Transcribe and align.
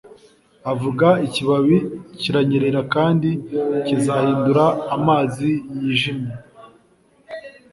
Avuga 0.71 1.07
Ikibabi 1.27 1.77
kiranyerera 2.19 2.81
kandi 2.93 3.29
kizahindura 3.85 4.65
amazi 4.95 5.49
yijimye 5.79 6.33